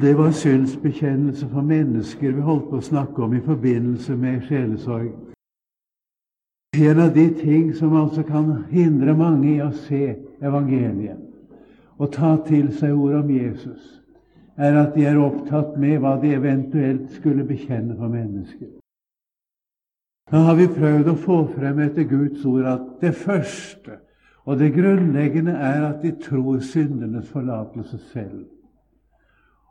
[0.00, 5.10] Det var synsbekjennelse for mennesker vi holdt på å snakke om i forbindelse med sjelesorg.
[6.78, 11.18] En av de ting som altså kan hindre mange i å se evangeliet
[12.00, 13.82] og ta til seg ordet om Jesus,
[14.56, 18.70] er at de er opptatt med hva de eventuelt skulle bekjenne for mennesker.
[20.30, 23.98] Da har vi prøvd å få frem etter Guds ord at det første
[24.48, 28.46] og det grunnleggende er at de tror syndenes forlatelse selv.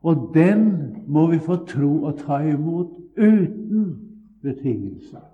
[0.02, 0.70] Og den
[1.07, 3.97] må vi få tro og ta imot uten
[4.42, 5.25] betingelser.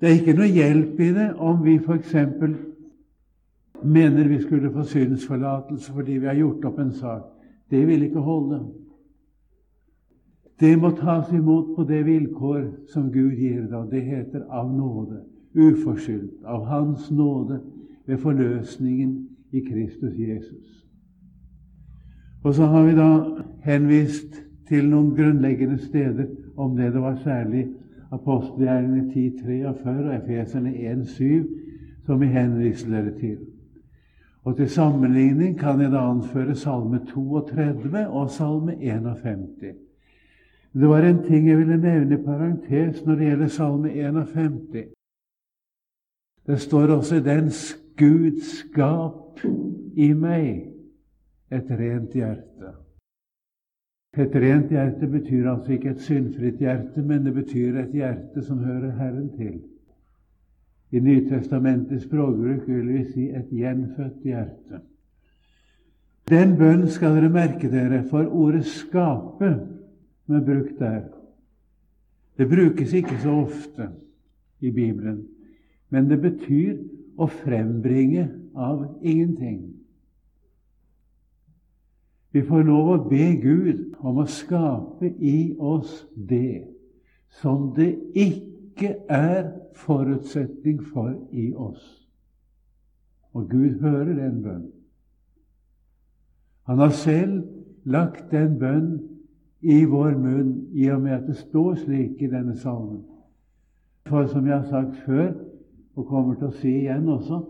[0.00, 2.14] Det er ikke noe hjelp i det om vi f.eks.
[3.82, 7.26] mener vi skulle få synsforlatelse fordi vi har gjort opp en sak.
[7.70, 8.60] Det vil ikke holde.
[10.60, 14.68] Det må tas imot på det vilkår som Gud gir det, og det heter av
[14.72, 15.22] nåde,
[15.54, 17.60] uforskyldt, av Hans nåde
[18.06, 20.89] ved forløsningen i Kristus Jesus.
[22.42, 23.08] Og så har vi da
[23.64, 26.26] henvist til noen grunnleggende steder
[26.56, 26.92] om det.
[26.92, 27.66] Det var særlig
[28.10, 33.38] apostelgjerningene 10.43 og Efeserne 1.7 som vi henviser dere til.
[34.44, 39.76] Og Til sammenligning kan jeg da anføre Salme 32 og Salme 51.
[40.72, 44.84] Det var en ting jeg ville nevne i parentes når det gjelder Salme 51.
[46.46, 47.50] Det står også i den
[47.98, 49.40] Gud skap
[49.96, 50.79] i meg
[51.50, 52.74] et rent hjerte.
[54.18, 58.58] Et rent hjerte betyr altså ikke et syndfritt hjerte, men det betyr et hjerte som
[58.64, 59.60] hører Herren til.
[60.90, 64.80] I Nytestamentets språkbruk vil vi si et gjenfødt hjerte.
[66.30, 69.54] Den bønn skal dere merke dere, for ordet 'skape'
[70.26, 71.02] som er brukt der.
[72.38, 73.88] Det brukes ikke så ofte
[74.60, 75.26] i Bibelen,
[75.90, 76.76] men det betyr
[77.18, 79.79] å frembringe av ingenting.
[82.32, 86.62] Vi får lov å be Gud om å skape i oss det
[87.40, 91.82] som det ikke er forutsetning for i oss.
[93.34, 94.72] Og Gud hører den bønnen.
[96.70, 97.42] Han har selv
[97.84, 98.90] lagt den bønn
[99.60, 103.02] i vår munn, i og med at det står slik i denne salmen.
[104.06, 105.32] For som jeg har sagt før,
[105.98, 107.42] og kommer til å si igjen også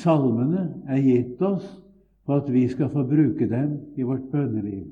[0.00, 1.66] Salmene er gitt oss
[2.30, 4.84] for at vi skal få bruke dem i vårt bønneliv.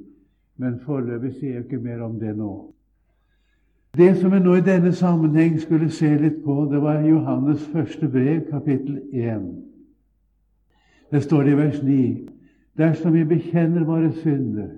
[0.56, 2.72] Men foreløpig sier jeg ikke mer om det nå.
[3.94, 8.08] Det som vi nå i denne sammenheng skulle se litt på, det var Johannes første
[8.10, 9.46] brev, kapittel 1.
[11.14, 12.00] Det står det i vers 9.:
[12.78, 14.74] Dersom vi bekjenner våre synder,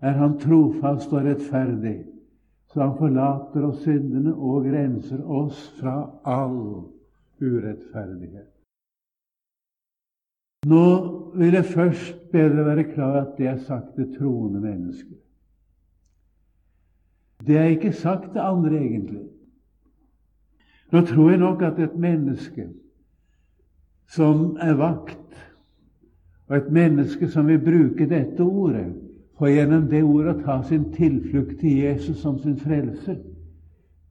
[0.00, 2.04] er Han trofast og rettferdig,
[2.70, 6.86] så Han forlater oss syndene og renser oss fra all
[7.42, 8.51] urettferdighet.
[10.66, 10.86] Nå
[11.34, 15.16] vil jeg først bedre være klar at det er sagt til troende mennesker.
[17.46, 19.24] Det er ikke sagt til andre, egentlig.
[20.92, 22.68] Nå tror jeg nok at et menneske
[24.06, 25.18] som er vakt,
[26.46, 28.92] og et menneske som vil bruke dette ordet,
[29.42, 33.16] og gjennom det ordet ta sin tilflukt til Jesus som sin frelser,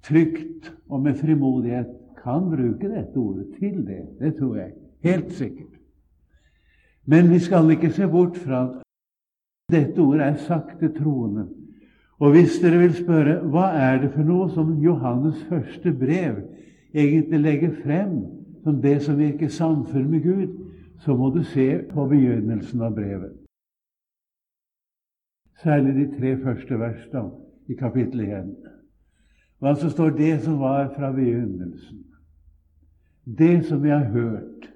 [0.03, 4.01] trygt og med frimodighet kan bruke dette ordet til det.
[4.19, 4.73] Det tror jeg.
[5.03, 5.70] Helt sikkert.
[7.11, 8.83] Men vi skal ikke se bort fra at
[9.71, 11.47] dette ordet er sagt til troende.
[12.21, 16.37] Og hvis dere vil spørre hva er det for noe som Johannes første brev
[16.93, 18.19] egentlig legger frem
[18.63, 20.57] som det som virker samfunn med Gud,
[21.01, 23.33] så må du se på begynnelsen av brevet.
[25.63, 27.29] Særlig de tre første versene
[27.69, 28.53] i kapittel 1.
[29.61, 32.05] Og så står det som var fra begynnelsen.
[33.25, 34.70] Det som vi har hørt.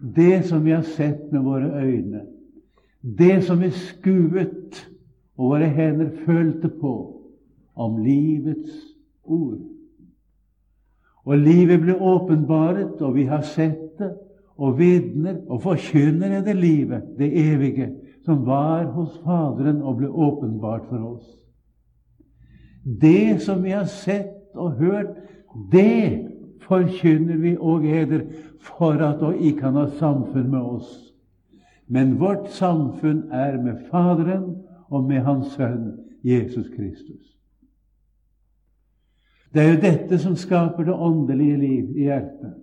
[0.00, 2.22] Det som vi har sett med våre øyne.
[3.00, 4.88] Det som vi skuet
[5.36, 6.94] og våre hender følte på
[7.74, 8.70] om livets
[9.24, 9.58] ord.
[11.28, 14.14] Og livet ble åpenbaret, og vi har sett det,
[14.58, 17.92] og vitner og forkynner det livet, det evige,
[18.24, 21.28] som var hos Faderen og ble åpenbart for oss.
[22.82, 25.14] Det som vi har sett og hørt,
[25.72, 26.27] det
[26.68, 28.26] forkynner vi og eder
[28.60, 30.90] for at dere kan ha samfunn med oss.
[31.88, 34.56] Men vårt samfunn er med Faderen
[34.88, 37.34] og med Hans Sønn Jesus Kristus.
[39.54, 42.56] Det er jo dette som skaper det åndelige liv i hjertet.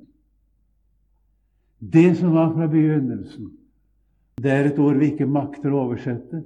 [1.80, 3.50] Det som var fra begynnelsen,
[4.38, 6.44] det er et ord vi ikke makter å oversette.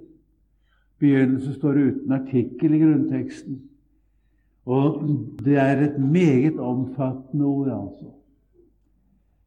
[1.00, 3.60] Begynnelsen står uten artikkel i grunnteksten.
[4.70, 5.02] Og
[5.46, 8.12] det er et meget omfattende ord, altså.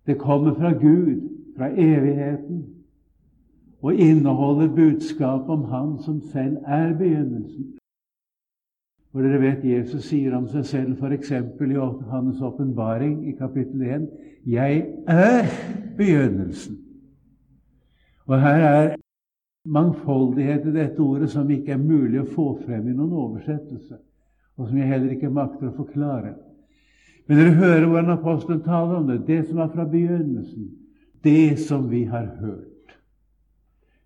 [0.06, 2.64] Det kommer fra Gud, fra evigheten.
[3.82, 7.72] og inneholder budskap om Han som selv er begynnelsen.
[9.12, 11.32] For dere vet Jesus sier om seg selv f.eks.
[11.32, 11.80] i
[12.10, 14.06] Hans åpenbaring i kapittel 1
[14.46, 15.50] Jeg er
[15.96, 16.78] begynnelsen.
[18.26, 18.94] Og her er
[19.64, 23.98] mangfoldighet i dette ordet som ikke er mulig å få frem i noen oversettelse,
[24.58, 26.34] og som jeg heller ikke makter å forklare.
[27.26, 29.22] Men dere hører hvordan apostelen taler om det.
[29.26, 30.70] Det som er fra begynnelsen.
[31.24, 32.96] Det som vi har hørt.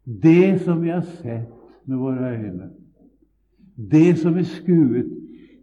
[0.04, 1.52] Det som vi har sett
[1.86, 2.70] med våre øyne.
[3.76, 5.10] Det som vi skuet.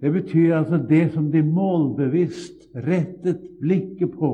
[0.01, 4.31] Det betyr altså det som de målbevisst rettet blikket på,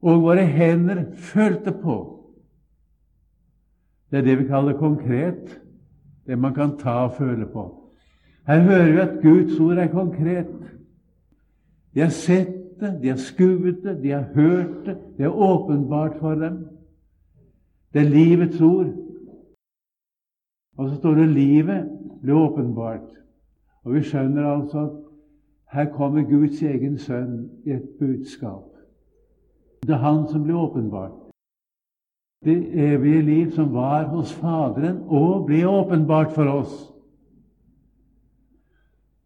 [0.00, 1.96] og våre hender følte på.
[4.10, 5.60] Det er det vi kaller konkret,
[6.26, 7.66] det man kan ta og føle på.
[8.48, 10.46] Her hører vi at Guds ord er konkret.
[11.94, 16.16] De har sett det, de har skuet det, de har hørt det, det er åpenbart
[16.20, 16.66] for dem.
[17.92, 18.94] Det er livets ord.
[20.78, 21.88] Og så står det 'livet
[22.22, 23.14] ble åpenbart'.
[23.84, 24.92] Og vi skjønner altså at
[25.72, 28.64] her kommer Guds egen sønn i et budskap.
[29.82, 31.30] Det er Han som ble åpenbart.
[32.44, 36.97] Det evige liv som var hos Faderen, og ble åpenbart for oss.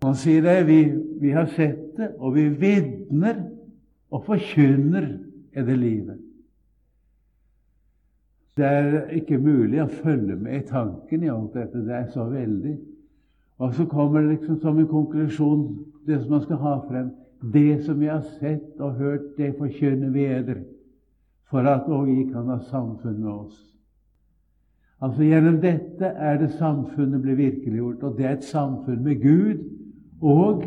[0.02, 0.80] Han sier det, vi,
[1.20, 3.38] vi har sett det, og vi vitner
[4.10, 5.06] og forkynner
[5.54, 6.20] i det livet.
[8.58, 11.84] Det er ikke mulig å følge med i tanken i alt dette.
[11.86, 12.74] Det er så veldig.
[13.62, 15.62] Og så kommer det liksom som en konklusjon,
[16.06, 17.12] det som man skal ha frem.
[17.52, 20.64] Det som vi har sett og hørt, det forkynner vi eder,
[21.50, 23.60] for at òg vi kan ha samfunn med oss.
[25.02, 29.62] Altså Gjennom dette er det samfunnet blir virkeliggjort, og det er et samfunn med Gud
[30.22, 30.64] og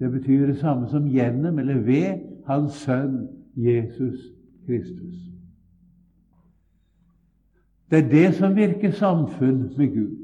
[0.00, 3.26] det betyr det samme som gjennom eller ved Hans Sønn
[3.56, 4.20] Jesus
[4.66, 5.14] Kristus.
[7.90, 10.16] Det er det som virker samfunn med Gud.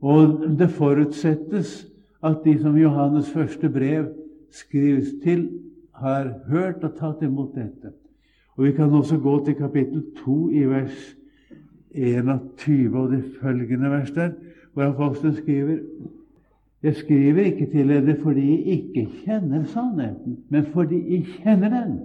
[0.00, 1.86] Og det forutsettes
[2.24, 4.06] at de som Johannes' første brev
[4.50, 5.48] skrives til,
[5.94, 7.90] har hørt og tatt imot dette.
[8.56, 11.16] Og Vi kan også gå til kapittel 2 i vers
[11.90, 14.30] 21 og det følgende vers der,
[14.74, 15.78] hvor apostelen skriver
[16.82, 21.98] jeg skriver ikke til dere fordi jeg ikke kjenner sannheten, men fordi jeg kjenner den.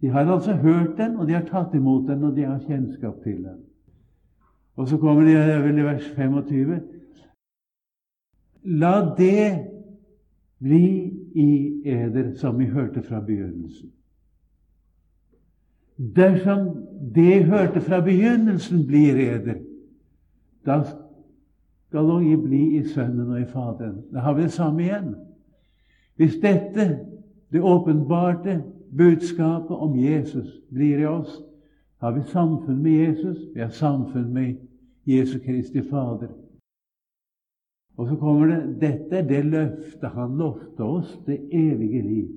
[0.00, 3.22] De har altså hørt den, og de har tatt imot den, og de har kjennskap
[3.22, 3.62] til den.
[4.76, 6.80] Og så kommer de vel i vers 25.
[8.64, 9.68] La det
[10.58, 13.92] bli i eder som vi hørte fra begynnelsen.
[15.96, 16.68] Dersom
[17.14, 19.62] det hørte fra begynnelsen, blir eder,
[20.66, 20.82] da
[21.88, 24.02] skal dere bli i Sønnen og i Faderen.
[24.12, 25.14] Da har vi det samme igjen.
[26.16, 26.86] Hvis dette,
[27.52, 28.62] det åpenbarte
[28.96, 31.42] budskapet om Jesus, blir i oss,
[32.00, 34.54] har vi samfunn med Jesus, vi har samfunn med
[35.06, 36.32] Jesu Kristi Fader.
[37.96, 42.28] Og så kommer det dette er det løftet han lovte oss, det evige liv.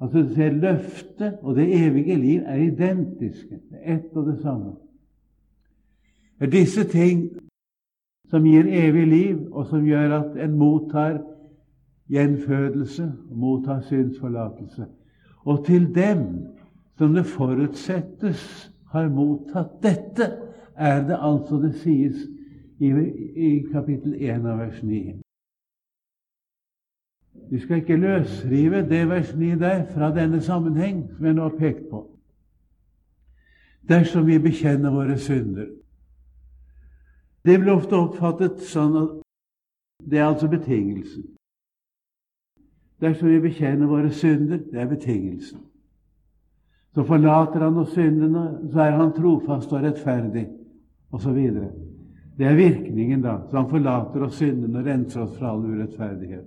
[0.00, 3.60] Altså det Løftet og det evige liv er identiske.
[3.70, 4.72] Det er ett og det samme.
[6.52, 7.30] Disse ting
[8.30, 11.20] som gir evig liv, og som gjør at en mottar
[12.08, 14.86] gjenfødelse mottar synsforlatelse.
[15.44, 16.24] Og til dem
[16.98, 20.32] som det forutsettes har mottatt dette,
[20.76, 22.16] er det altså det sies
[22.78, 22.92] i,
[23.36, 25.16] i kapittel 1 av vers 9.
[27.50, 31.58] Vi skal ikke løsrive det vers 9 der fra denne sammenheng som jeg nå har
[31.58, 32.04] pekt på.
[33.88, 35.66] Dersom vi bekjenner våre synder,
[37.48, 39.16] det blir ofte oppfattet sånn at
[40.08, 41.24] det er altså betingelsen.
[43.00, 45.62] Dersom vi bekjenner våre synder, det er betingelsen.
[46.94, 50.48] Så forlater han oss syndene, så er han trofast og rettferdig,
[51.14, 51.38] osv.
[52.38, 53.36] Det er virkningen, da.
[53.50, 56.46] Så han forlater oss syndene og renser oss fra all urettferdighet.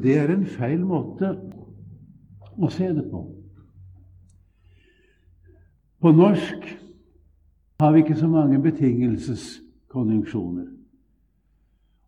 [0.00, 1.34] Det er en feil måte
[2.56, 3.20] å se det på.
[6.00, 6.79] På norsk
[7.80, 10.66] har vi ikke så mange betingelseskonjunksjoner.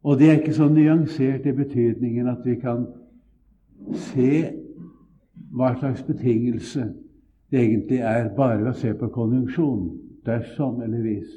[0.03, 2.87] Og det er ikke så nyansert i betydningen at vi kan
[3.95, 4.51] se
[5.53, 6.93] hva slags betingelse
[7.51, 9.91] det egentlig er, bare ved å se på konjunksjonen.
[10.27, 11.31] Dersom eller hvis.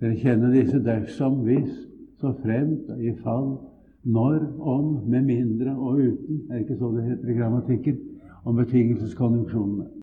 [0.00, 1.72] Dere kjenner disse dersom, hvis,
[2.20, 3.56] så fremt, i fall,
[4.04, 6.44] når, om, med mindre og uten.
[6.50, 8.00] Er det ikke så det heter i grammatikken?
[8.44, 9.95] Om betingelseskonjunksjonene.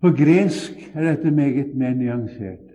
[0.00, 2.66] På gresk er dette meget mer nyansert.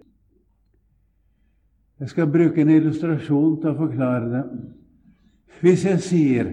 [2.00, 4.44] Jeg skal bruke en illustrasjon til å forklare det.
[5.62, 6.50] Hvis jeg sier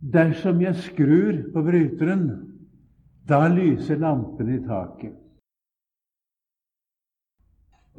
[0.00, 2.30] dersom jeg skrur på bryteren
[3.28, 5.12] Da lyser lampen i taket.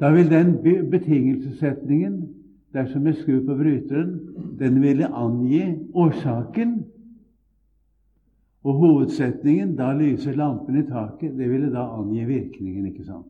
[0.00, 0.58] Da vil den
[0.90, 2.16] betingelsessetningen,
[2.74, 4.10] dersom jeg skrur på bryteren,
[4.58, 5.62] den ville angi
[5.94, 6.74] årsaken.
[8.62, 13.26] Og hovedsetningen 'da lyser lampen i taket', det ville da angi virkningen, ikke sant?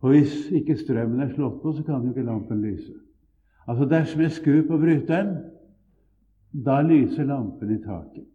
[0.00, 2.92] For hvis ikke strømmen er slått på, så kan jo ikke lampen lyse.
[3.68, 5.36] Altså dersom jeg skrur på bryteren,
[6.64, 8.26] da lyser lampen i taket.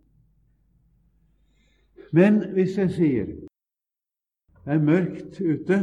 [2.11, 3.25] Men hvis jeg sier
[4.65, 5.77] det er mørkt ute,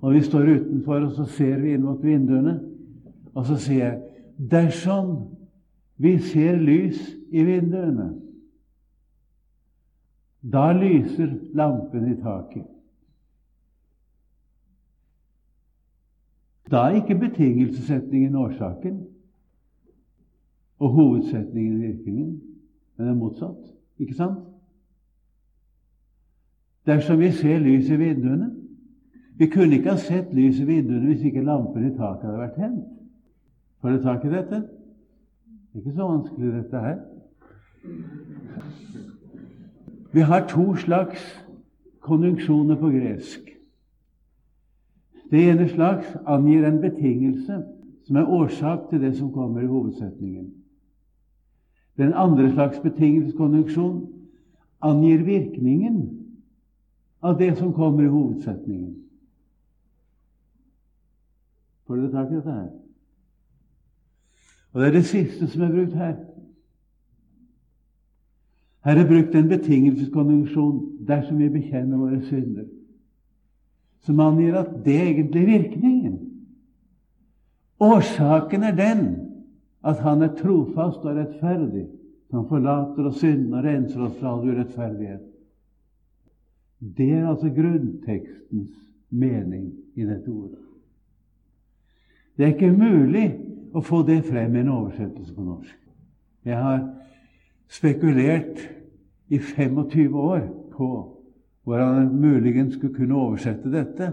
[0.00, 2.60] og vi står utenfor, og så ser vi inn mot vinduene,
[3.34, 5.35] og så sier jeg dersom
[5.96, 7.00] vi ser lys
[7.32, 8.10] i vinduene,
[10.52, 12.66] da lyser lampen i taket.
[16.70, 19.00] Da er ikke betingelsessetningen årsaken
[20.78, 22.42] og hovedsetningen virkningen,
[22.96, 23.72] men det er motsatt.
[23.98, 24.38] Ikke sant?
[26.86, 28.52] Dersom vi ser lys i vinduene
[29.38, 32.54] Vi kunne ikke ha sett lys i vinduene hvis ikke lampen i taket hadde vært
[32.56, 32.84] tent.
[33.80, 34.60] Får du tak i dette?
[35.76, 36.96] Det er ikke så vanskelig, dette her.
[40.12, 41.46] Vi har to slags
[42.00, 43.40] konjunksjoner på gresk.
[45.30, 47.58] Det ene slags angir en betingelse
[48.06, 50.54] som er årsak til det som kommer i hovedsetningen.
[51.96, 54.00] Den andre slags betingelseskonjunksjon
[54.80, 56.00] angir virkningen
[57.22, 58.96] av det som kommer i hovedsetningen.
[61.86, 62.85] Får dere tak i dette her?
[64.76, 66.16] Og Det er det siste som er brukt her.
[68.84, 72.66] Her er brukt en betingelseskonjunksjon dersom vi bekjenner våre synder,
[74.04, 76.18] som angir at det egentlig er virkningen.
[77.80, 79.02] Årsaken er den
[79.80, 81.86] at Han er trofast og rettferdig,
[82.30, 85.24] som forlater oss synden og renser oss fra all urettferdighet.
[86.80, 88.76] Det er altså grunntekstens
[89.08, 90.60] mening i dette ordet.
[92.36, 95.76] Det er ikke mulig å få det frem i en oversettelse på norsk.
[96.46, 96.80] Jeg har
[97.68, 98.62] spekulert
[99.28, 100.88] i 25 år på
[101.66, 104.12] hvordan jeg muligens skulle kunne oversette dette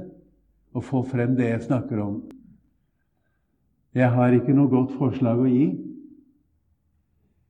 [0.74, 2.16] og få frem det jeg snakker om.
[3.94, 5.68] Jeg har ikke noe godt forslag å gi.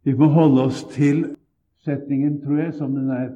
[0.04, 1.24] Vi må holde oss til
[1.88, 3.32] setningen, tror jeg, som den er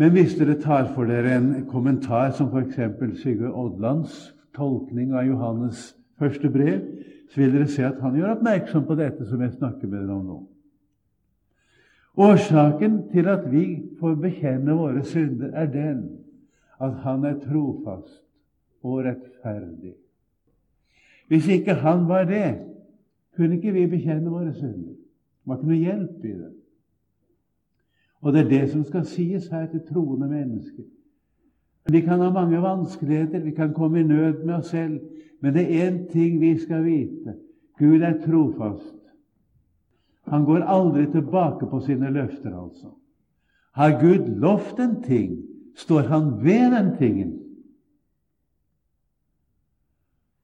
[0.00, 2.78] men hvis dere tar for dere en kommentar som f.eks.
[3.20, 6.80] Sigurd Odlands tolkning av Johannes' første brev,
[7.32, 10.16] så vil dere se at han gjør oppmerksom på dette som jeg snakker med dere
[10.18, 10.40] om nå.
[12.20, 13.64] Årsaken til at vi
[14.00, 16.02] får bekjenne våre synder, er den
[16.82, 18.20] at han er trofast
[18.84, 19.94] og rettferdig.
[21.32, 22.58] Hvis ikke han var det,
[23.36, 24.92] kunne ikke vi bekjenne våre synder.
[24.92, 26.50] Det var ikke noe hjelp i det.
[28.20, 30.84] Og det er det som skal sies her til troende mennesker.
[31.90, 35.00] Vi kan ha mange vanskeligheter, vi kan komme i nød med oss selv,
[35.42, 37.34] men det er én ting vi skal vite.
[37.78, 38.98] Gud er trofast.
[40.30, 42.92] Han går aldri tilbake på sine løfter, altså.
[43.74, 45.40] Har Gud lovt en ting,
[45.74, 47.32] står han ved den tingen.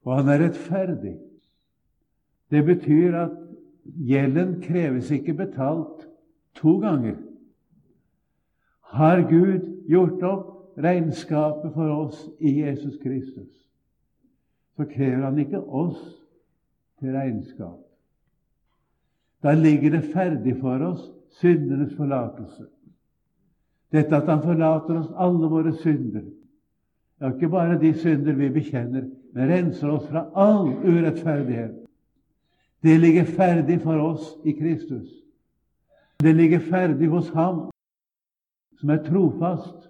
[0.03, 1.15] Og han er rettferdig.
[2.51, 3.35] Det betyr at
[3.85, 6.07] gjelden kreves ikke betalt
[6.57, 7.15] to ganger.
[8.81, 13.68] Har Gud gjort opp regnskapet for oss i Jesus Kristus,
[14.79, 15.99] så krever Han ikke oss
[16.99, 17.79] til regnskap.
[19.43, 21.01] Da ligger det ferdig for oss
[21.41, 22.63] syndenes forlatelse.
[23.91, 26.23] Dette at Han forlater oss alle våre synder.
[27.19, 31.75] Ja, ikke bare de synder vi bekjenner, men renser oss fra all urettferdighet.
[32.83, 35.09] Det ligger ferdig for oss i Kristus.
[36.23, 37.65] Det ligger ferdig hos Ham
[38.79, 39.89] som er trofast,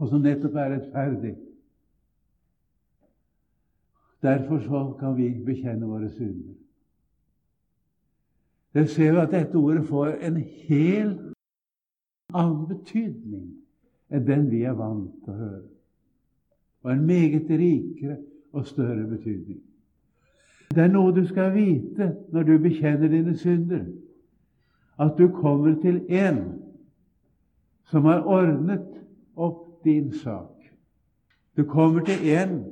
[0.00, 1.36] og som nettopp er rettferdig.
[4.24, 6.54] Derfor så kan vi bekjenne våre synder.
[8.74, 11.34] Dere ser vi at dette ordet får en helt
[12.32, 13.50] annen betydning
[14.08, 15.68] enn den vi er vant til å høre.
[16.84, 18.16] Og en meget rikere
[18.52, 19.60] og større betydning.
[20.72, 23.84] Det er noe du skal vite når du bekjenner dine synder,
[24.98, 26.40] at du kommer til en
[27.92, 28.88] som har ordnet
[29.36, 30.54] opp din sak.
[31.56, 32.62] Du kommer til en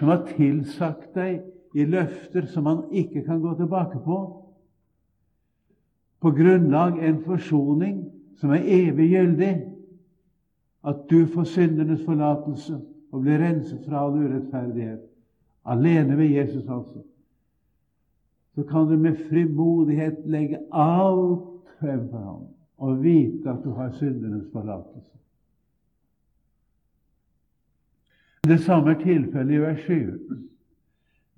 [0.00, 1.42] som har tilsagt deg
[1.76, 4.16] i løfter som han ikke kan gå tilbake på,
[6.20, 7.98] på grunnlag en forsoning
[8.40, 9.50] som er evig gyldig,
[10.88, 12.78] at du får syndenes forlatelse
[13.12, 15.04] og blir renset fra all urettferdighet.
[15.68, 17.04] Alene ved Jesus, altså.
[18.56, 22.46] Så kan du med frimodighet legge alt frem for ham
[22.80, 25.19] og vite at du har syndernes forlatelse.
[28.44, 30.18] Det samme er tilfellet i vers 7.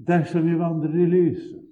[0.06, 1.62] Dersom vi vandrer i lyset,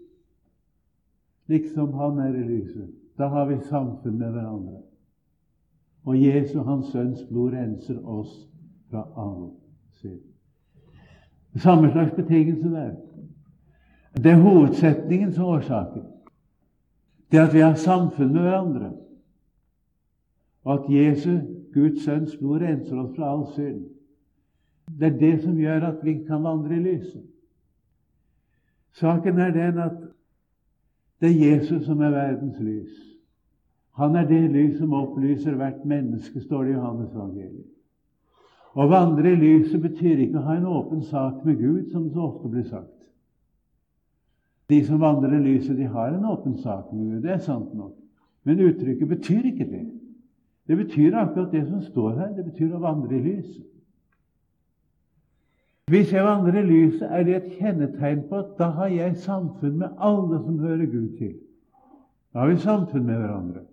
[1.47, 4.83] liksom Han er i lyset, da har vi samfunn med hverandre.
[6.05, 8.49] Og Jesu, Hans Sønns blod, renser oss
[8.91, 9.51] fra all
[10.01, 10.21] synd.
[11.57, 12.95] Samme slags betingelse der.
[14.15, 16.03] Det er hovedsetningen som årsaken.
[17.33, 18.93] Det at vi har samfunn med hverandre,
[20.65, 21.39] og at Jesu,
[21.75, 23.85] Guds Sønns blod, renser oss fra all synd.
[24.99, 27.26] Det er det som gjør at vi kan vandre i lyset.
[28.99, 29.99] Saken er den at
[31.20, 32.97] det er Jesus som er verdens lys.
[34.00, 37.68] Han er det lys som opplyser hvert menneske, står det i Johannes evangeliet.
[38.75, 42.23] Å vandre i lyset betyr ikke å ha en åpen sak med Gud, som så
[42.28, 42.97] ofte blir sagt.
[44.70, 47.23] De som vandrer i lyset, de har en åpen sak med Gud.
[47.25, 47.97] Det er sant nok.
[48.47, 49.87] Men uttrykket betyr ikke det.
[50.70, 52.30] Det betyr akkurat det som står her.
[52.37, 53.66] Det betyr å vandre i lyset.
[55.90, 59.78] Hvis jeg vandrer i lyset, er det et kjennetegn på at da har jeg samfunn
[59.80, 61.32] med alle som hører Gud til.
[62.30, 63.64] Da har vi samfunn med hverandre.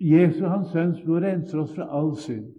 [0.00, 2.52] Jesu, Hans Sønns blod, renser oss fra all synd.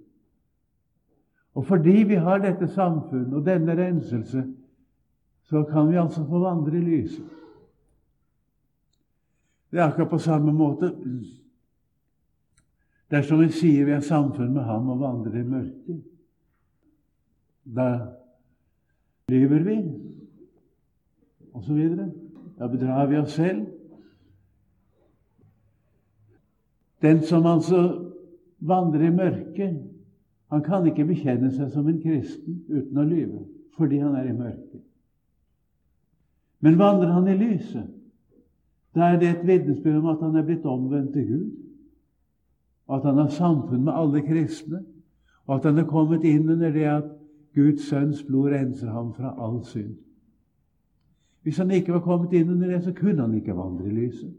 [1.54, 4.44] Og fordi vi har dette samfunn og denne renselse,
[5.46, 7.30] så kan vi altså få vandre i lyset.
[9.72, 10.96] Det er akkurat på samme måte
[13.12, 16.06] dersom vi sier vi har samfunn med Ham og vandrer i mørket.
[17.76, 18.16] Da
[19.30, 19.76] lyver vi,
[21.68, 22.12] videre.
[22.60, 23.66] Da bedrar vi oss selv.
[27.02, 28.12] Den som altså
[28.60, 29.84] vandrer i mørket,
[30.50, 33.44] han kan ikke bekjenne seg som en kristen uten å lyve,
[33.78, 34.82] fordi han er i mørket.
[36.64, 37.86] Men vandrer han i lyset,
[38.96, 41.52] da er det et vitnesbyrd om at han er blitt omvendt til Gud,
[42.88, 44.82] og at han har samfunn med alle kristne,
[45.46, 47.12] og at han er kommet inn under det at
[47.58, 49.96] Guds sønns blod renser ham fra all synd.
[51.42, 54.34] Hvis han ikke var kommet inn under det, så kunne han ikke vandre i lyset.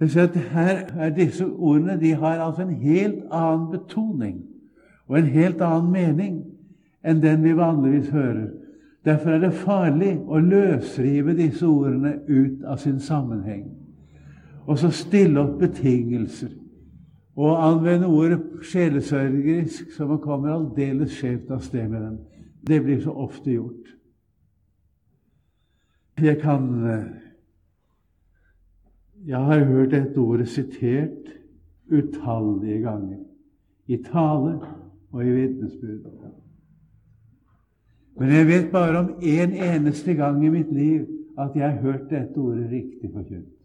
[0.00, 4.40] Her er Disse ordene de har altså en helt annen betoning
[5.06, 6.40] og en helt annen mening
[7.04, 8.48] enn den vi vanligvis hører.
[9.04, 13.68] Derfor er det farlig å løsrive disse ordene ut av sin sammenheng
[14.66, 16.61] og så stille opp betingelser
[17.36, 22.18] og anvende ordet sjelesørgerisk, så man kommer aldeles skjevt av sted med dem.
[22.66, 23.88] Det blir så ofte gjort.
[26.20, 27.06] Jeg kan eh,
[29.26, 31.30] jeg har hørt dette ordet sitert
[31.92, 33.18] utallige ganger.
[33.86, 34.58] I tale
[35.12, 36.06] og i vitnesbyrd.
[38.18, 41.06] Men jeg vet bare om én en eneste gang i mitt liv
[41.38, 43.61] at jeg har hørt dette ordet riktig forkynt.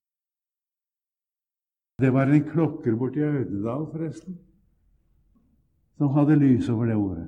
[2.02, 4.36] Det var en klokker borti Audedal, forresten,
[5.98, 7.24] som hadde lys over det ordet.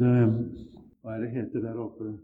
[0.00, 0.12] Det,
[1.02, 2.14] hva er det heter der oppe?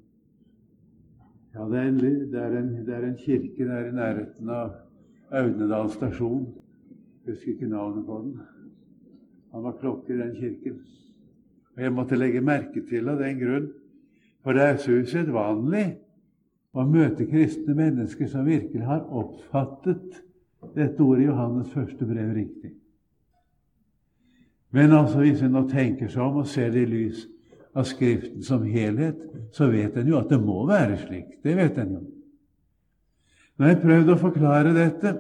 [1.53, 4.73] Ja, det er, en, det, er en, det er en, kirke der i nærheten av
[5.37, 6.47] Audnedal stasjon.
[7.27, 8.41] Jeg husker ikke navnet på den.
[9.53, 10.81] Han var klokker i den kirken.
[11.77, 13.69] Og jeg måtte legge merke til av den grunn,
[14.41, 15.85] for det er så usedvanlig
[16.75, 20.23] å møte kristne mennesker som virkelig har oppfattet
[20.75, 22.73] dette ordet i Johannes første brev riktig.
[24.75, 27.29] Men altså, hvis en nå tenker seg om og ser det i lys
[27.75, 29.21] av Skriften som helhet,
[29.55, 31.37] så vet en jo at det må være slik.
[31.47, 32.03] Det vet en jo.
[33.55, 35.13] Nå har jeg prøvd å forklare dette.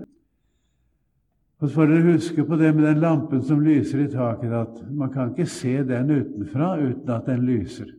[1.63, 4.81] Og så får dere huske på det med den lampen som lyser i taket, at
[4.91, 7.95] man kan ikke se den utenfra uten at den lyser.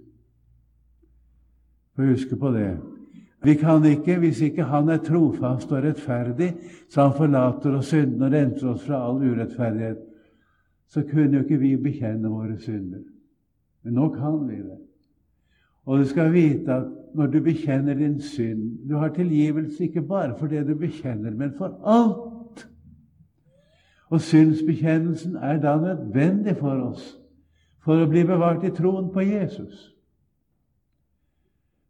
[1.96, 2.74] Få huske på det.
[3.46, 6.56] Vi kan ikke, hvis ikke Han er trofast og rettferdig,
[6.90, 10.02] så Han forlater oss syndene og renser oss fra all urettferdighet,
[10.88, 13.04] så kunne jo ikke vi bekjenne våre synder.
[13.84, 14.80] Men nå kan vi det.
[15.86, 20.34] Og du skal vite at når du bekjenner din synd Du har tilgivelse ikke bare
[20.40, 22.68] for det du bekjenner, men for alt.
[24.10, 27.18] Og synsbekjennelsen er da nødvendig for oss
[27.86, 29.95] for å bli bevart i troen på Jesus.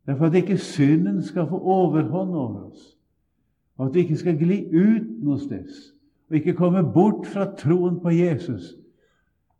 [0.06, 2.98] Det er for at ikke synden skal få overhånd over oss,
[3.78, 5.70] og at vi ikke skal gli ut noe sted,
[6.30, 8.76] og ikke komme bort fra troen på Jesus,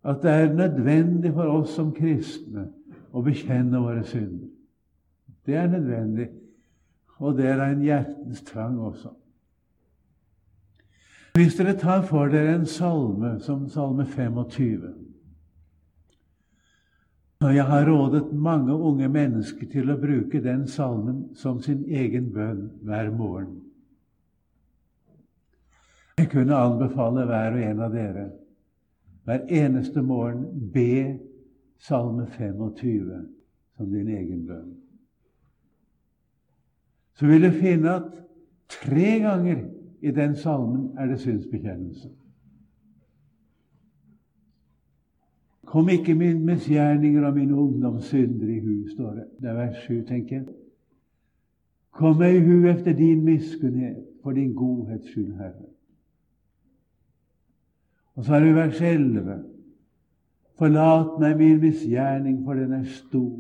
[0.06, 2.68] at det er nødvendig for oss som kristne
[3.10, 4.52] å bekjenne våre synder.
[5.46, 6.30] Det er nødvendig,
[7.18, 9.16] og det er en hjertens trang også.
[11.36, 15.05] Hvis dere tar for dere en salme som salme 25
[17.46, 22.32] når jeg har rådet mange unge mennesker til å bruke den salmen som sin egen
[22.34, 23.60] bønn hver morgen.
[26.18, 28.24] Jeg kunne anbefale hver og en av dere
[29.30, 31.20] hver eneste morgen be
[31.86, 33.14] Salme 25
[33.78, 34.74] som din egen bønn.
[37.14, 38.12] Så vil du finne at
[38.82, 39.68] tre ganger
[40.02, 42.10] i den salmen er det synsbekjennelse.
[45.66, 49.26] Kom ikke min misgjerninger og mine ungdomssynder i hu, står det.
[49.42, 50.46] Det er vers 7, tenker jeg.
[51.96, 55.70] Kom meg i hu efter din miskunnhet, for din godhets skyld, Herre.
[58.16, 59.44] Og så er det vers 11.
[60.60, 63.40] Forlat meg min misgjerning, for den er stor.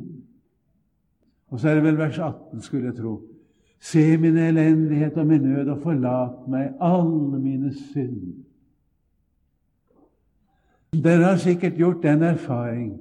[1.47, 3.21] Og så er det vel vers 18, skulle jeg tro.
[3.79, 8.41] Se min elendighet og min nød, og forlat meg alle mine synder.
[11.03, 12.93] Dere har sikkert gjort den erfaring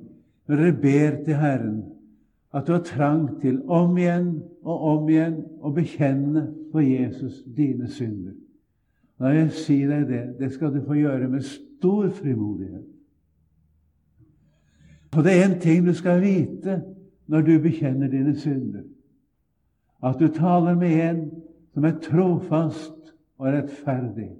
[0.48, 1.82] når dere ber til Herren,
[2.54, 7.88] at du har trang til om igjen og om igjen å bekjenne for Jesus dine
[7.90, 8.34] synder.
[9.18, 12.84] Da vil jeg si deg det, det skal du få gjøre med stor frimodighet.
[15.16, 16.80] Og det er en ting du skal vite
[17.30, 18.82] når du bekjenner dine synder.
[20.04, 21.22] At du taler med en
[21.74, 24.30] som er trofast og rettferdig,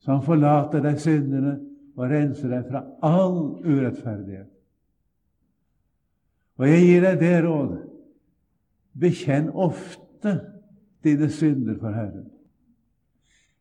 [0.00, 1.56] som forlater deg syndene
[2.00, 4.48] og renser deg fra all urettferdighet.
[6.60, 7.74] Og jeg gir deg det råd
[9.00, 10.34] bekjenn ofte
[11.04, 12.28] dine synder for Herren.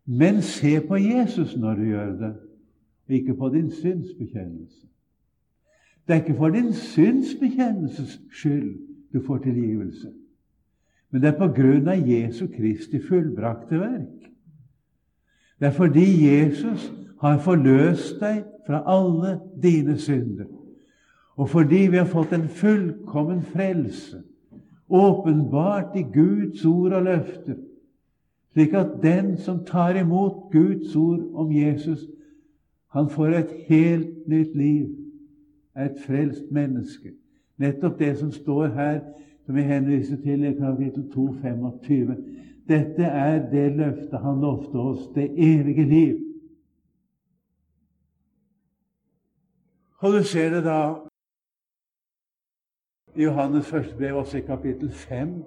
[0.08, 2.32] Men se på Jesus når du gjør det,
[3.10, 4.88] og ikke på din synsbekjennelse.
[6.08, 8.72] Det er ikke for din synsbekjennelses skyld
[9.14, 10.14] du får tilgivelse,
[11.12, 14.32] men det er på grunn av Jesu Kristi fullbrakte verk.
[15.60, 20.48] Det er fordi Jesus har forløst deg fra alle dine synder.
[21.40, 24.22] Og fordi vi har fått en fullkommen frelse,
[24.90, 27.60] åpenbart i Guds ord og løfter,
[28.54, 32.08] slik at den som tar imot Guds ord om Jesus,
[32.92, 34.88] han får et helt nytt liv,
[35.78, 37.14] et frelst menneske.
[37.58, 39.00] Nettopp det som står her,
[39.46, 42.16] som vi henviser til i kapittel 2, 25.
[42.68, 46.18] Dette er det løftet han lovte oss, det evige liv.
[50.00, 50.96] Og du ser det da
[53.16, 55.44] i Johannes første brev, også i kapittel 5.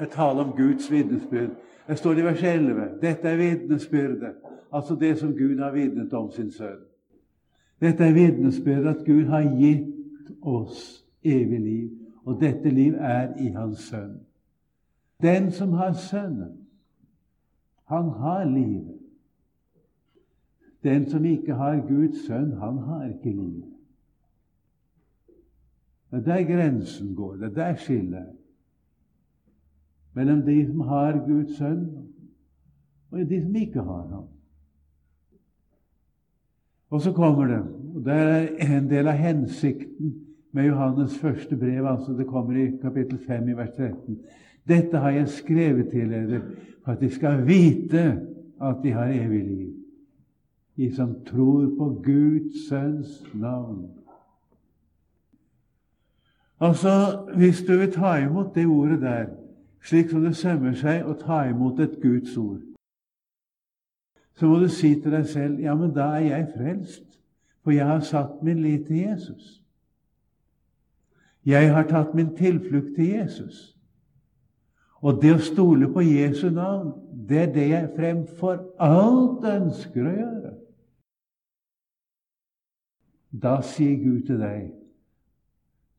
[0.00, 1.50] Jeg taler om Guds vitnesbyrd.
[1.86, 3.00] Det står i vers 11.
[3.02, 4.34] Dette er vitnesbyrdet,
[4.72, 6.80] altså det som Gud har vitnet om sin sønn.
[7.80, 11.90] Dette er vitnesbyrdet at Gud har gitt oss evig liv,
[12.24, 14.20] og dette liv er i Hans sønn.
[15.22, 16.68] Den som har Sønnen,
[17.84, 18.99] han har livet.
[20.84, 23.64] Den som ikke har Guds sønn, han har ikke liv.
[26.10, 27.36] Det er der grensen går.
[27.36, 28.26] Det er der skillet.
[30.14, 31.84] Mellom de som har Guds sønn,
[33.10, 34.26] og de som ikke har ham.
[36.90, 37.60] Og så kommer det,
[37.94, 40.14] og det er en del av hensikten
[40.52, 44.18] med Johannes første brev, altså det kommer i kapittel 5 i vers 13.
[44.68, 46.40] Dette har jeg skrevet til dere
[46.84, 48.02] for at de skal vite
[48.60, 49.79] at de har evig liv
[50.80, 53.90] de som tror på Guds sønns navn.
[56.60, 59.26] Altså, Hvis du vil ta imot det ordet der,
[59.84, 62.62] slik som det sømmer seg å ta imot et Guds ord,
[64.34, 67.04] så må du si til deg selv ja, men da er jeg frelst,
[67.60, 69.60] for jeg har satt min lit til Jesus.
[71.44, 73.76] Jeg har tatt min tilflukt til Jesus.
[75.04, 76.94] Og det å stole på Jesu navn,
[77.28, 80.56] det er det jeg fremfor alt ønsker å gjøre.
[83.30, 84.72] Da sier Gud til deg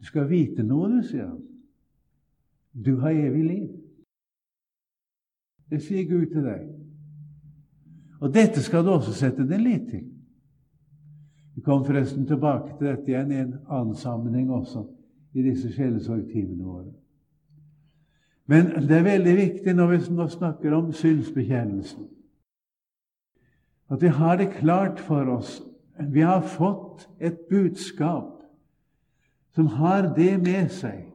[0.02, 1.42] Du skal vite noe, du, sier han.
[2.74, 3.68] Du har evig liv.
[5.70, 6.64] Det sier Gud til deg.
[8.22, 10.08] Og dette skal du også sette din lit til.
[11.56, 14.86] Vi kommer forresten tilbake til dette igjen i en annen sammenheng også,
[15.34, 16.92] i disse sjelesorgtimene våre.
[18.50, 22.08] Men det er veldig viktig når vi nå snakker om synsbekjennelsen,
[23.92, 25.60] at vi har det klart for oss
[26.00, 28.42] vi har fått et budskap
[29.56, 31.08] som har det med seg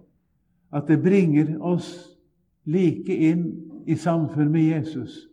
[0.75, 1.89] at det bringer oss
[2.67, 3.47] like inn
[3.87, 5.29] i samfunn med Jesus,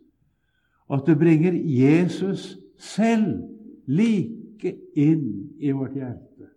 [0.88, 3.42] og at det bringer Jesus selv
[3.86, 6.48] like inn i vårt hjerte.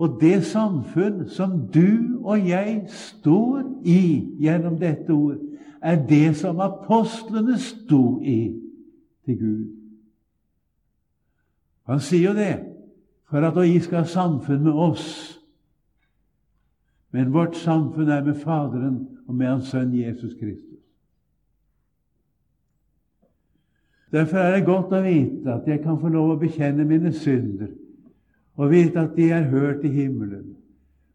[0.00, 4.02] Og det samfunn som du og jeg står i
[4.40, 5.38] gjennom dette ord,
[5.82, 8.54] er det som apostlene sto i
[9.26, 9.81] til Gud.
[11.90, 12.54] Han sier jo det
[13.32, 15.06] for at vi skal ha samfunn med oss.
[17.12, 20.68] Men vårt samfunn er med Faderen og med Hans Sønn Jesus Kristus.
[24.12, 27.70] Derfor er det godt å vite at jeg kan få lov å bekjenne mine synder,
[28.60, 30.50] og vite at de er hørt i himmelen.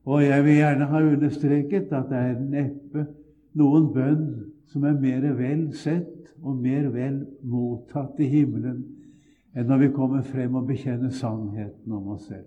[0.10, 3.06] Og jeg vil gjerne ha understreket at det er neppe
[3.58, 4.28] noen bønn
[4.72, 8.82] som er mer vel sett og mer vel mottatt i himmelen
[9.58, 12.46] enn når vi kommer frem og bekjenner sannheten om oss selv.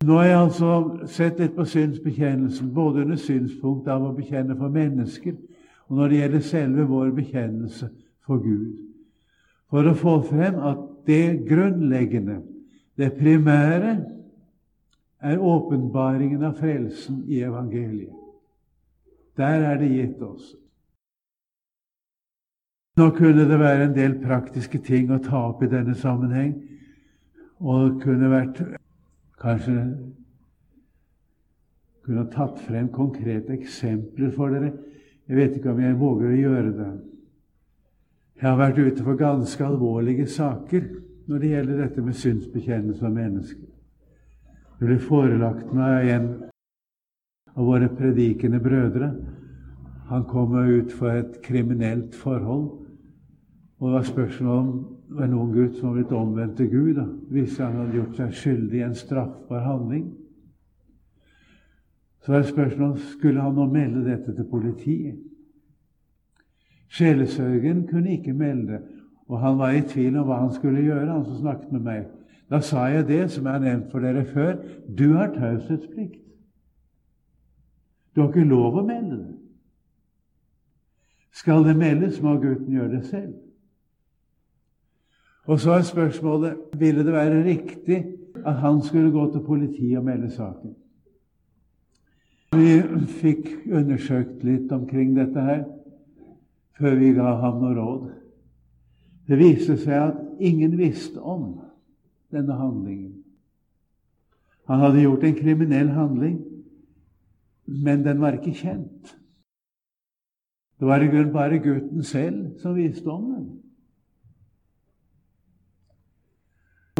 [0.00, 0.68] Nå har jeg altså
[1.12, 5.36] sett litt på synsbekjennelsen, både under synspunktet av å bekjenne for mennesker
[5.90, 7.88] og når det gjelder selve vår bekjennelse
[8.26, 8.78] for Gud,
[9.70, 12.38] for å få frem at det grunnleggende,
[12.96, 13.96] det primære,
[15.20, 18.14] er åpenbaringen av frelsen i evangeliet.
[19.36, 20.54] Der er det gitt oss.
[22.98, 26.54] Nå kunne det være en del praktiske ting å ta opp i denne sammenheng,
[27.60, 28.62] og det kunne vært
[29.40, 29.76] kanskje
[32.04, 34.72] kunne tatt frem konkrete eksempler for dere.
[35.30, 36.90] Jeg vet ikke om jeg våger å gjøre det.
[38.40, 40.86] Jeg har vært ute for ganske alvorlige saker
[41.30, 43.66] når det gjelder dette med synsbekjennelse av mennesker.
[44.80, 46.28] Det ble forelagt meg av en
[47.52, 49.10] av våre predikende brødre.
[50.08, 52.79] Han kom ut for et kriminelt forhold.
[53.80, 54.72] Og det var spørsmål om
[55.08, 58.18] det var noen gutt som var blitt omvendt til Gud, da, hvis han hadde gjort
[58.18, 60.04] seg skyldig i en straffbar handling.
[62.20, 65.18] Så var det spørsmål om skulle han nå melde dette til politiet.
[66.92, 68.82] Sjelesørgen kunne ikke melde,
[69.30, 72.08] og han var i tvil om hva han skulle gjøre, han som snakket med meg.
[72.50, 74.56] Da sa jeg det som jeg har nevnt for dere før.
[74.98, 76.18] Du har taushetsplikt.
[78.14, 79.36] Du har ikke lov å melde det.
[81.32, 83.38] Skal det meldes, må gutten gjøre det selv.
[85.48, 88.04] Og så er spørsmålet ville det være riktig
[88.46, 90.74] at han skulle gå til politiet og melde saken.
[92.52, 92.80] Vi
[93.20, 95.62] fikk undersøkt litt omkring dette her
[96.80, 98.04] før vi ga ham noe råd.
[99.28, 101.52] Det viste seg at ingen visste om
[102.34, 103.20] denne handlingen.
[104.70, 106.36] Han hadde gjort en kriminell handling,
[107.66, 109.16] men den var ikke kjent.
[110.80, 113.48] Det var i grunnen bare gutten selv som visste om den.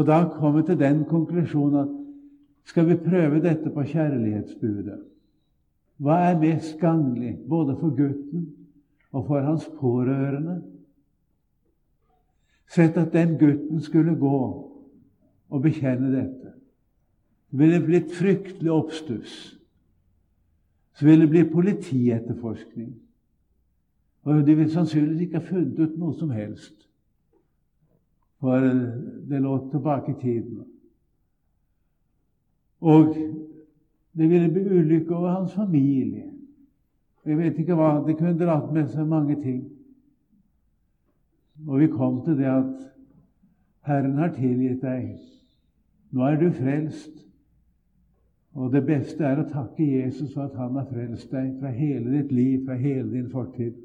[0.00, 1.88] Og da kom vi til den konklusjonen at
[2.70, 4.96] skal vi prøve dette på kjærlighetsbudet?
[6.00, 8.46] Hva er mest gagnlig både for gutten
[9.12, 10.62] og for hans pårørende?
[12.70, 14.40] Sett at den gutten skulle gå
[15.50, 16.56] og bekjenne dette.
[17.50, 19.34] Det ville blitt fryktelig oppstuss.
[20.96, 22.94] Så ville det bli politietterforskning.
[24.24, 26.88] Og de ville sannsynligvis ikke ha funnet ut noe som helst
[28.40, 28.58] for
[29.28, 30.64] det lå tilbake i tiden.
[32.80, 33.16] Og
[34.12, 36.24] det ville bli ulykke over hans familie.
[37.26, 39.64] Jeg vet ikke hva, Det kunne dratt med seg mange ting.
[41.68, 42.86] Og vi kom til det at
[43.84, 45.18] Herren har tilgitt deg.
[46.10, 47.26] Nå er du frelst.
[48.56, 52.16] Og det beste er å takke Jesus for at han har frelst deg fra hele
[52.16, 53.76] ditt liv, fra hele din fortid.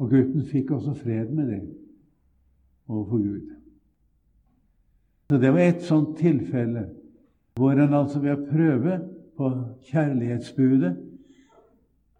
[0.00, 1.64] Og gutten fikk også fred med det
[2.88, 3.50] overfor Gud.
[5.30, 6.88] Så Det var et sånt tilfelle
[7.56, 8.98] hvor en altså ved å prøve
[9.36, 9.50] på
[9.88, 10.92] kjærlighetsbudet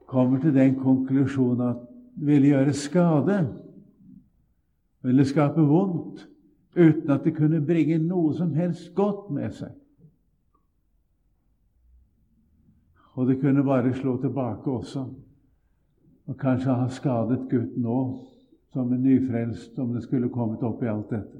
[0.07, 1.83] kommer til den konklusjonen at
[2.17, 3.37] det ville gjøre skade,
[5.05, 6.25] ville skape vondt,
[6.77, 9.75] uten at det kunne bringe noe som helst godt med seg.
[13.17, 15.05] Og det kunne bare slå tilbake også,
[16.27, 18.36] og kanskje ha skadet gutten òg
[18.77, 21.39] som en nyfrelst om det skulle kommet opp i alt dette.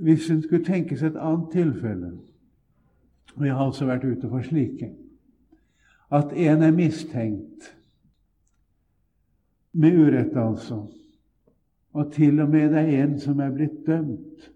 [0.00, 2.12] Hvis en skulle tenke seg et annet tilfelle,
[3.34, 4.88] og jeg har altså vært ute for slike,
[6.16, 7.68] at en er mistenkt
[9.76, 10.80] med urett altså,
[11.92, 14.48] og til og med det er en som er blitt dømt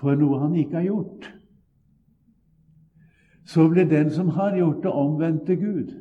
[0.00, 1.28] for noe han ikke har gjort,
[3.44, 5.92] så blir den som har gjort det, omvendt til Gud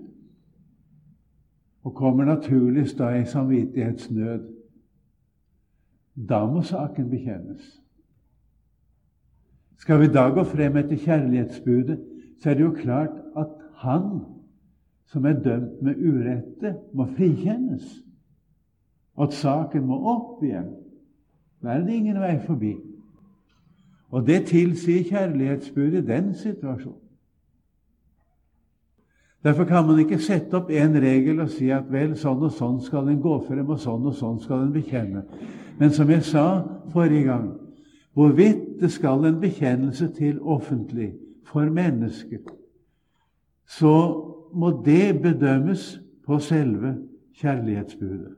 [1.84, 4.50] og kommer naturligst da i samvittighetsnød.
[6.30, 7.82] Da må saken bekjennes.
[9.78, 12.00] Skal vi da gå frem etter kjærlighetsbudet,
[12.40, 14.22] så er det jo klart at han
[15.06, 17.84] som er dømt med urette, må frikjennes.
[19.22, 20.72] At saken må opp igjen.
[21.62, 22.74] Da er det ingen vei forbi.
[24.10, 27.03] Og det tilsier kjærlighetsbudet i den situasjonen.
[29.44, 32.80] Derfor kan man ikke sette opp en regel og si at vel, sånn og sånn
[32.84, 35.26] skal en gå frem, og sånn og sånn skal en bekjenne.
[35.80, 36.46] Men som jeg sa
[36.94, 37.50] forrige gang,
[38.16, 41.12] hvorvidt det skal en bekjennelse til offentlig
[41.50, 42.40] for mennesker,
[43.68, 43.96] så
[44.54, 45.90] må det bedømmes
[46.24, 46.96] på selve
[47.42, 48.38] kjærlighetsbudet.